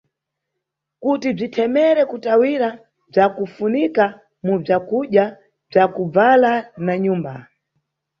Kuti 1.01 1.27
bzithemere 1.37 2.01
kutawira 2.11 2.69
bzakufunika 3.11 4.05
mu 4.45 4.53
bzakudya, 4.63 5.25
bzakubvala 5.69 6.51
na 6.85 6.93
nyumba. 7.03 7.33